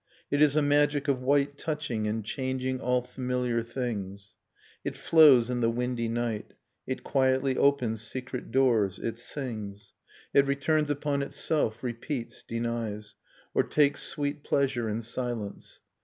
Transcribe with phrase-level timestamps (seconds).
[0.31, 4.33] It is a magic of white Touching and changing all familiar things;
[4.81, 6.55] White Nocturne It flows in the windy night,
[6.87, 9.93] It quietly opens secret doors, it sings.
[10.33, 13.13] It returns upon itself, repeats, denies.
[13.53, 15.81] Or takes sweet pleasure in silence.